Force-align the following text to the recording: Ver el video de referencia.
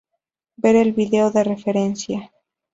Ver 0.55 0.75
el 0.77 0.93
video 0.93 1.29
de 1.29 1.43
referencia. 1.43 2.33